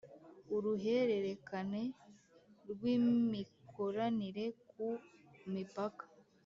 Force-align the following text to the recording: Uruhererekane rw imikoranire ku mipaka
Uruhererekane 0.55 1.81
rw 2.71 2.81
imikoranire 2.95 4.45
ku 4.69 4.85
mipaka 5.53 6.03